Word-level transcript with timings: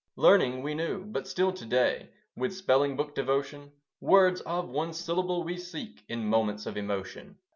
Learning 0.15 0.63
we 0.63 0.73
knew; 0.73 1.05
but 1.05 1.27
still 1.27 1.51
to 1.53 1.63
day, 1.63 2.09
With 2.35 2.55
spelling 2.55 2.95
book 2.95 3.13
devotion, 3.13 3.71
Words 3.99 4.41
of 4.47 4.67
one 4.67 4.93
syllable 4.93 5.43
we 5.43 5.57
seek 5.57 6.01
In 6.09 6.25
moments 6.25 6.65
of 6.65 6.75
emotion. 6.75 7.37